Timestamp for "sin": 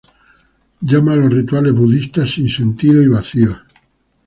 2.31-2.49